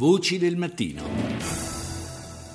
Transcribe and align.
Voci 0.00 0.38
del 0.38 0.56
mattino. 0.56 1.29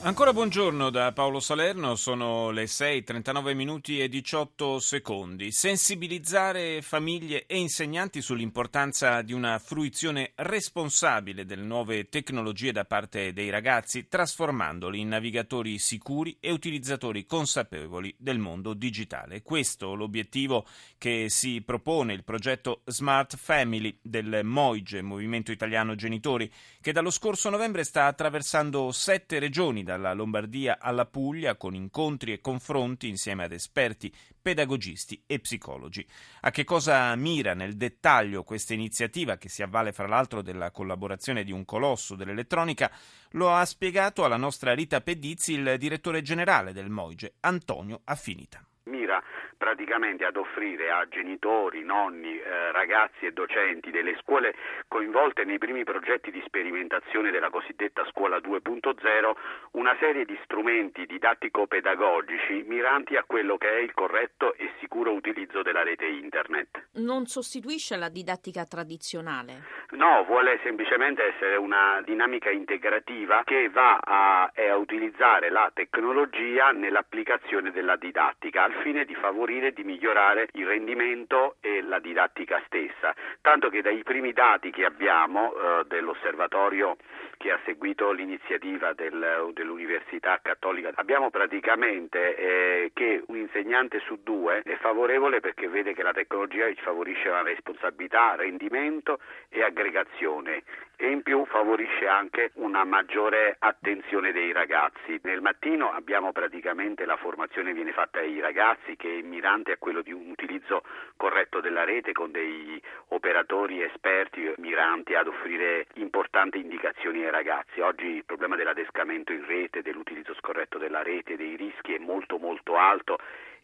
Ancora 0.05 0.33
buongiorno 0.33 0.91
da 0.91 1.11
Paolo 1.13 1.39
Salerno, 1.39 1.95
sono 1.95 2.51
le 2.51 2.67
6, 2.67 3.03
39 3.03 3.55
minuti 3.55 3.99
e 3.99 4.07
18 4.07 4.77
secondi. 4.77 5.51
Sensibilizzare 5.51 6.83
famiglie 6.83 7.47
e 7.47 7.57
insegnanti 7.57 8.21
sull'importanza 8.21 9.23
di 9.23 9.33
una 9.33 9.57
fruizione 9.57 10.33
responsabile 10.35 11.43
delle 11.43 11.63
nuove 11.63 12.07
tecnologie 12.07 12.71
da 12.71 12.85
parte 12.85 13.33
dei 13.33 13.49
ragazzi, 13.49 14.07
trasformandoli 14.07 14.99
in 14.99 15.07
navigatori 15.07 15.79
sicuri 15.79 16.37
e 16.39 16.51
utilizzatori 16.51 17.25
consapevoli 17.25 18.13
del 18.15 18.37
mondo 18.37 18.75
digitale. 18.75 19.41
Questo 19.41 19.91
è 19.91 19.97
l'obiettivo 19.97 20.67
che 20.99 21.29
si 21.29 21.63
propone 21.63 22.13
il 22.13 22.23
progetto 22.23 22.83
Smart 22.85 23.37
Family 23.37 23.97
del 24.03 24.41
MOIGE, 24.43 25.01
Movimento 25.01 25.51
Italiano 25.51 25.95
Genitori, 25.95 26.47
che 26.79 26.91
dallo 26.91 27.09
scorso 27.09 27.49
novembre 27.49 27.83
sta 27.83 28.05
attraversando 28.05 28.91
sette 28.91 29.39
regioni 29.39 29.83
da 29.83 29.93
dalla 29.95 30.13
Lombardia 30.13 30.77
alla 30.79 31.05
Puglia 31.05 31.55
con 31.55 31.73
incontri 31.73 32.33
e 32.33 32.41
confronti 32.41 33.07
insieme 33.07 33.45
ad 33.45 33.51
esperti, 33.51 34.13
pedagogisti 34.41 35.23
e 35.25 35.39
psicologi. 35.39 36.05
A 36.41 36.51
che 36.51 36.63
cosa 36.63 37.15
mira 37.15 37.53
nel 37.53 37.75
dettaglio 37.75 38.43
questa 38.43 38.73
iniziativa, 38.73 39.37
che 39.37 39.49
si 39.49 39.63
avvale 39.63 39.93
fra 39.93 40.07
l'altro 40.07 40.41
della 40.41 40.71
collaborazione 40.71 41.43
di 41.43 41.51
un 41.51 41.65
colosso 41.65 42.15
dell'elettronica, 42.15 42.91
lo 43.31 43.53
ha 43.53 43.65
spiegato 43.65 44.23
alla 44.23 44.37
nostra 44.37 44.73
Rita 44.73 45.01
Pedizzi 45.01 45.53
il 45.53 45.75
direttore 45.77 46.21
generale 46.21 46.73
del 46.73 46.89
Moige, 46.89 47.35
Antonio 47.41 48.01
Affinita 48.03 48.65
mira 49.05 49.21
praticamente 49.57 50.25
ad 50.25 50.35
offrire 50.35 50.89
a 50.91 51.07
genitori, 51.07 51.83
nonni, 51.83 52.37
eh, 52.39 52.71
ragazzi 52.71 53.25
e 53.25 53.31
docenti 53.31 53.91
delle 53.91 54.17
scuole 54.21 54.55
coinvolte 54.87 55.43
nei 55.45 55.59
primi 55.59 55.83
progetti 55.83 56.31
di 56.31 56.41
sperimentazione 56.45 57.31
della 57.31 57.49
cosiddetta 57.49 58.03
scuola 58.11 58.37
2.0 58.37 59.33
una 59.71 59.95
serie 59.99 60.25
di 60.25 60.37
strumenti 60.43 61.05
didattico-pedagogici 61.05 62.65
miranti 62.67 63.15
a 63.15 63.23
quello 63.25 63.57
che 63.57 63.69
è 63.69 63.79
il 63.79 63.93
corretto 63.93 64.55
e 64.55 64.71
sicuro 64.79 65.13
utilizzo 65.13 65.61
della 65.61 65.83
rete 65.83 66.05
internet. 66.05 66.87
Non 66.93 67.25
sostituisce 67.27 67.95
la 67.95 68.09
didattica 68.09 68.65
tradizionale? 68.65 69.83
No, 69.91 70.23
vuole 70.25 70.59
semplicemente 70.63 71.23
essere 71.23 71.55
una 71.55 72.01
dinamica 72.03 72.49
integrativa 72.49 73.43
che 73.45 73.69
va 73.69 73.97
a, 73.97 74.51
a 74.53 74.75
utilizzare 74.75 75.49
la 75.49 75.71
tecnologia 75.73 76.71
nell'applicazione 76.71 77.71
della 77.71 77.95
didattica 77.95 78.63
al 78.63 78.73
fine 78.81 78.94
di 79.03 79.15
favorire 79.15 79.67
e 79.67 79.73
di 79.73 79.83
migliorare 79.83 80.47
il 80.53 80.65
rendimento 80.65 81.55
e 81.59 81.81
la 81.81 81.99
didattica 81.99 82.61
stessa, 82.65 83.13
tanto 83.41 83.69
che 83.69 83.81
dai 83.81 84.03
primi 84.03 84.31
dati 84.31 84.71
che 84.71 84.85
abbiamo 84.85 85.53
eh, 85.53 85.83
dell'osservatorio 85.87 86.95
che 87.37 87.51
ha 87.51 87.59
seguito 87.65 88.11
l'iniziativa 88.11 88.93
del, 88.93 89.51
dell'Università 89.53 90.39
Cattolica 90.41 90.91
abbiamo 90.95 91.29
praticamente 91.29 92.35
eh, 92.35 92.91
che 92.93 93.23
un 93.27 93.37
insegnante 93.37 93.99
su 93.99 94.19
due 94.23 94.61
è 94.63 94.75
favorevole 94.77 95.41
perché 95.41 95.67
vede 95.67 95.93
che 95.93 96.03
la 96.03 96.13
tecnologia 96.13 96.71
favorisce 96.81 97.29
la 97.29 97.41
responsabilità, 97.41 98.35
rendimento 98.35 99.19
e 99.49 99.63
aggregazione 99.63 100.63
e 100.97 101.09
in 101.09 101.21
più 101.21 101.45
favorisce 101.45 102.07
anche 102.07 102.51
una 102.55 102.83
maggiore 102.83 103.55
attenzione 103.59 104.31
dei 104.31 104.51
ragazzi. 104.51 105.19
Nel 105.23 105.41
mattino 105.41 105.91
abbiamo 105.91 106.31
praticamente 106.31 107.05
la 107.05 107.17
formazione 107.17 107.73
viene 107.73 107.91
fatta 107.91 108.19
ai 108.19 108.39
ragazzi 108.39 108.95
che 108.95 109.19
è 109.19 109.21
mirante 109.21 109.73
a 109.73 109.77
quello 109.77 110.01
di 110.01 110.11
un 110.11 110.29
utilizzo 110.29 110.83
corretto 111.15 111.61
della 111.61 111.83
rete 111.83 112.11
con 112.11 112.31
dei 112.31 112.81
operatori 113.09 113.81
esperti 113.81 114.53
miranti 114.57 115.15
ad 115.15 115.27
offrire 115.27 115.87
importanti 115.95 116.59
indicazioni 116.59 117.23
ai 117.23 117.31
ragazzi. 117.31 117.79
Oggi 117.79 118.07
il 118.07 118.25
problema 118.25 118.55
dell'adescamento 118.55 119.31
in 119.31 119.45
rete, 119.45 119.81
dell'utilizzo 119.81 120.33
scorretto 120.35 120.77
della 120.77 121.03
rete, 121.03 121.35
dei 121.35 121.55
rischi 121.55 121.93
è 121.93 121.99
molto 121.99 122.37
molto 122.37 122.77
alto 122.77 123.17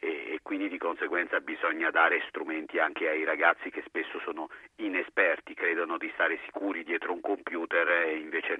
e, 0.03 0.39
quindi 0.41 0.67
di 0.67 0.79
conseguenza 0.79 1.39
bisogna 1.39 1.91
dare 1.91 2.23
strumenti 2.27 2.79
anche 2.79 3.07
ai 3.07 3.23
ragazzi 3.23 3.69
che 3.69 3.83
spesso 3.85 4.19
sono 4.19 4.49
inesperti, 4.77 5.53
credono 5.53 5.97
di 5.97 6.09
stare 6.13 6.39
sicuri 6.45 6.83
dietro 6.83 7.13
un 7.13 7.21
computer 7.21 7.87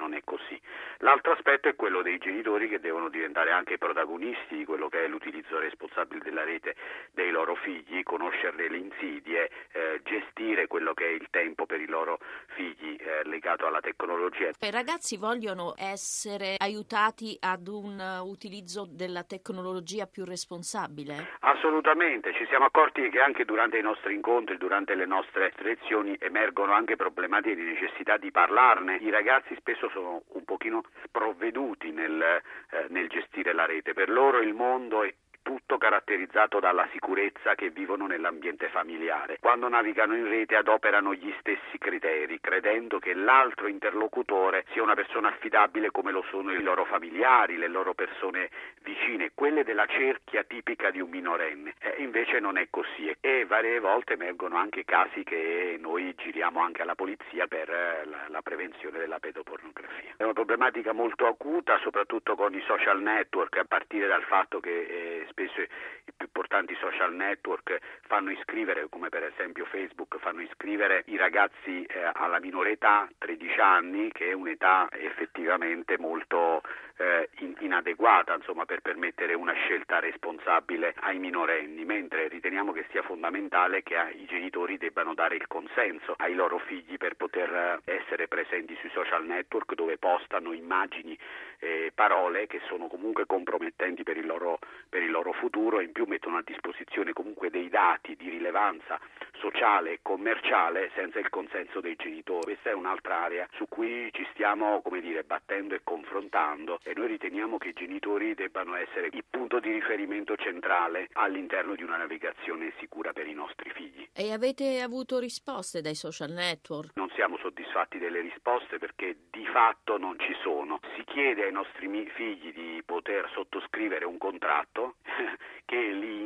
non 0.02 0.16
è 0.16 0.22
così. 0.24 0.60
L'altro 1.00 1.34
aspetto 1.34 1.70
è 1.70 1.76
quello 1.76 2.02
dei 2.02 2.18
genitori 2.18 2.68
che 2.68 2.80
devono 2.80 3.10
diventare 3.10 3.52
anche 3.52 3.78
protagonisti 3.78 4.58
di 4.58 4.66
quello 4.66 4.90
che 4.90 5.06
è 5.06 5.08
l'utilizzo 5.08 5.60
responsabile 5.60 6.24
della 6.24 6.44
rete 6.44 6.76
dei 7.12 7.30
loro 7.30 7.54
figli, 7.56 8.02
conoscere 8.02 8.68
le 8.68 8.78
insidie, 8.78 9.50
eh, 9.72 10.02
gestire 10.04 10.66
quello 10.66 10.94
che 10.94 11.06
è 11.06 11.12
il 11.12 11.28
tempo 11.30 11.66
per 11.68 11.80
i 11.80 11.88
loro 11.88 12.20
figli 12.56 12.98
eh, 13.00 13.24
legato 13.26 13.68
alla 13.68 13.80
tecnologia. 13.80 14.50
I 14.60 14.72
ragazzi 14.72 15.18
vogliono 15.18 15.76
essere 15.78 16.56
aiutati 16.58 17.38
ad 17.40 17.68
un 17.68 18.00
utilizzo 18.24 18.88
della 18.90 19.24
tecnologia 19.24 20.08
più 20.08 20.26
responsabile? 20.26 21.38
Assolutamente, 21.42 22.34
ci 22.34 22.46
siamo 22.48 22.66
accorti 22.66 23.08
che 23.10 23.20
anche 23.20 23.46
durante 23.46 23.78
i 23.78 23.84
nostri 23.84 24.16
incontri, 24.16 24.58
durante 24.58 24.96
le 24.96 25.06
nostre 25.06 25.54
lezioni 25.58 26.16
emergono 26.20 26.74
anche 26.74 26.96
problematiche 26.96 27.56
di 27.56 27.64
necessità 27.64 28.18
di 28.18 28.32
parlarne. 28.32 28.98
I 28.98 29.10
ragazzi 29.12 29.56
spesso 29.56 29.90
sono 29.92 30.24
un 30.34 30.44
pochino 30.44 30.84
sprovveduti 31.06 31.92
nel, 31.92 32.22
eh, 32.22 32.86
nel 32.90 33.08
gestire 33.08 33.54
la 33.54 33.66
rete, 33.66 33.94
per 33.94 34.10
loro 34.10 34.40
il 34.40 34.54
mondo 34.54 35.04
è 35.04 35.14
tutto 35.52 35.78
caratterizzato 35.78 36.62
dalla 36.62 36.88
sicurezza 36.94 37.56
che 37.56 37.72
vivono 37.72 38.08
nell'ambiente 38.08 38.70
familiare. 38.70 39.38
Quando 39.42 39.68
navigano 39.68 40.16
in 40.16 40.30
rete 40.30 40.56
adoperano 40.56 41.14
gli 41.14 41.34
stessi 41.40 41.78
criteri, 41.78 42.40
credendo 42.40 43.00
che 43.00 43.14
l'altro 43.14 43.68
interlocutore 43.68 44.64
sia 44.72 44.82
una 44.82 44.94
persona 44.94 45.28
affidabile 45.28 45.92
come 45.92 46.14
lo 46.14 46.24
sono 46.30 46.54
i 46.54 46.64
loro 46.64 46.86
familiari, 46.86 47.58
le 47.58 47.68
loro 47.68 47.94
persone 47.94 48.50
vicine, 48.84 49.32
quelle 49.36 49.66
della 49.66 49.86
cerchia 49.88 50.44
tipica 50.44 50.90
di 50.90 51.02
un 51.02 51.10
minorenne. 51.10 51.74
E 51.80 51.96
invece 51.98 52.40
non 52.40 52.58
è 52.58 52.68
così 52.70 53.14
e 53.20 53.44
varie 53.46 53.80
volte 53.80 54.14
emergono 54.14 54.56
anche 54.56 54.86
casi 54.86 55.24
che 55.24 55.78
noi 55.82 56.16
giriamo 56.16 56.62
anche 56.62 56.82
alla 56.82 56.96
polizia 56.96 57.48
per 57.48 57.70
eh, 57.70 58.06
la, 58.06 58.24
la 58.30 58.42
prevenzione 58.42 59.00
della 59.00 59.20
pedopornografia. 59.20 60.14
È 60.16 60.24
una 60.24 60.32
problematica 60.32 60.94
molto 60.94 61.28
acuta, 61.28 61.78
soprattutto 61.80 62.36
con 62.36 62.54
i 62.54 62.62
social 62.62 63.02
network, 63.02 63.58
a 63.58 63.66
partire 63.66 64.08
dal 64.08 64.24
fatto 64.24 64.62
che 64.62 64.70
eh, 64.70 65.11
più 65.34 66.31
importanti 66.62 66.76
social 66.80 67.14
network 67.14 67.80
fanno 68.08 68.32
iscrivere, 68.32 68.88
come 68.90 69.10
per 69.10 69.24
esempio 69.24 69.66
Facebook, 69.66 70.18
fanno 70.20 70.42
iscrivere 70.42 71.04
i 71.08 71.18
ragazzi 71.18 71.84
eh, 71.84 72.10
alla 72.14 72.40
minore 72.40 72.72
età, 72.72 73.10
13 73.18 73.60
anni, 73.60 74.12
che 74.12 74.30
è 74.30 74.34
un'età 74.34 74.88
effettivamente 74.92 75.98
molto 75.98 76.62
eh, 76.98 77.30
in, 77.40 77.56
inadeguata 77.60 78.36
insomma, 78.36 78.66
per 78.66 78.82
permettere 78.82 79.34
una 79.34 79.54
scelta 79.54 80.00
responsabile 80.00 80.94
ai 81.00 81.18
minorenni, 81.18 81.84
mentre 81.84 82.28
riteniamo 82.28 82.72
che 82.72 82.86
sia 82.92 83.02
fondamentale 83.02 83.82
che 83.82 83.96
i 84.16 84.26
genitori 84.26 84.78
debbano 84.78 85.14
dare 85.14 85.36
il 85.36 85.48
consenso 85.48 86.14
ai 86.18 86.36
loro 86.36 86.60
figli 86.60 86.98
per 86.98 87.16
poter 87.16 87.82
eh, 87.86 87.96
essere 87.96 88.28
presenti 88.28 88.78
sui 88.80 88.92
social 88.92 89.26
network 89.26 89.74
dove 89.74 89.98
postano 89.98 90.54
immagini 90.54 91.18
e 91.58 91.86
eh, 91.86 91.92
parole 91.94 92.48
che 92.48 92.60
sono 92.68 92.88
comunque 92.88 93.26
compromettenti 93.26 94.04
per 94.04 94.18
il, 94.18 94.26
loro, 94.26 94.60
per 94.90 95.02
il 95.02 95.12
loro 95.12 95.32
futuro 95.32 95.80
e 95.80 95.84
in 95.84 95.92
più 95.92 96.06
mettono 96.06 96.38
a 96.38 96.44
disposizione 96.52 97.14
comunque 97.14 97.50
dei 97.50 97.70
dati 97.70 98.16
di 98.16 98.30
rilevanza 98.30 99.00
sociale 99.42 99.94
e 99.94 100.00
commerciale 100.02 100.92
senza 100.94 101.20
il 101.20 101.30
consenso 101.30 101.82
dei 101.82 101.96
genitori. 101.96 102.44
Questa 102.44 102.70
è 102.70 102.74
un'altra 102.74 103.24
area 103.24 103.48
su 103.54 103.66
cui 103.68 104.10
ci 104.14 104.28
stiamo 104.32 104.82
come 104.82 105.02
dire, 105.02 105.24
battendo 105.24 105.74
e 105.74 105.82
confrontando 105.84 106.80
e 106.84 106.94
noi 106.96 107.08
riteniamo 107.08 107.58
che 107.58 107.70
i 107.70 107.74
genitori 107.74 108.36
debbano 108.36 108.76
essere 108.76 109.10
il 109.12 109.24
punto 109.28 109.60
di 109.60 109.72
riferimento 109.72 110.36
centrale 110.36 111.08
all'interno 111.14 111.76
di 111.76 111.84
una 111.84 111.98
navigazione 111.98 112.74
sicura 112.80 113.14
per 113.14 113.28
i 113.28 113.34
nostri 113.34 113.72
figli. 113.72 114.08
E 114.14 114.32
avete 114.32 114.82
avuto 114.82 115.20
risposte 115.20 115.82
dai 115.82 115.96
social 115.96 116.32
network? 116.32 116.92
Non 116.96 117.10
siamo 117.16 117.38
soddisfatti 117.38 117.98
delle 117.98 118.22
risposte 118.22 118.78
perché 118.78 119.18
di 119.32 119.46
fatto 119.48 119.98
non 119.98 120.20
ci 120.20 120.36
sono. 120.42 120.80
Si 120.96 121.04
chiede 121.06 121.46
ai 121.46 121.52
nostri 121.52 121.88
figli 122.14 122.54
di 122.54 122.82
poter 122.86 123.30
sottoscrivere 123.34 124.06
un 124.06 124.18
contratto 124.18 124.96
che 125.66 125.78
li 125.78 126.21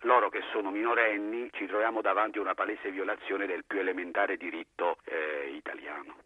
loro 0.00 0.28
che 0.28 0.40
sono 0.52 0.70
minorenni, 0.70 1.48
ci 1.52 1.66
troviamo 1.66 2.00
davanti 2.00 2.38
a 2.38 2.42
una 2.42 2.54
palese 2.54 2.90
violazione 2.90 3.46
del 3.46 3.64
più 3.66 3.78
elementare 3.78 4.36
diritto 4.36 4.98
eh. 5.04 5.31